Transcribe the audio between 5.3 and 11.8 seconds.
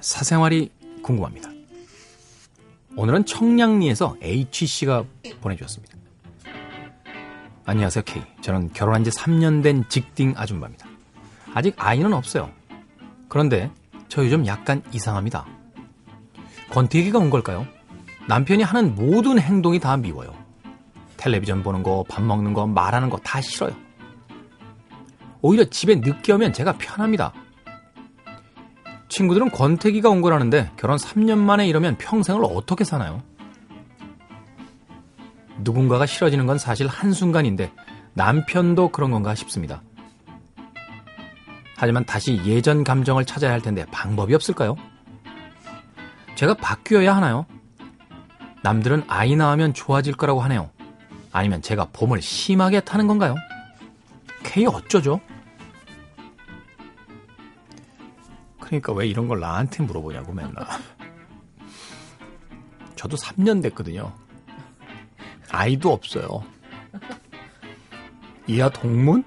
보내주셨습니다. 안녕하세요, K. 저는 결혼한 지 3년 된 직딩 아줌마입니다. 아직